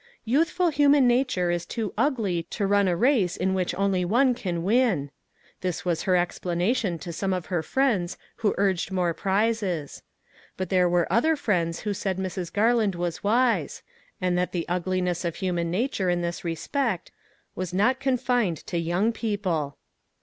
[0.33, 4.63] "Youthful human nature is too ugly to run a race in which only one can
[4.63, 5.11] win."
[5.59, 10.01] This was her explanation to some of her friends who urged more prizes;
[10.57, 12.51] but there were other friends who said Mrs.
[12.51, 13.83] Garland was wise,
[14.19, 17.11] and that the ugliness of human nature in this respect
[17.53, 19.77] was not confined to young people.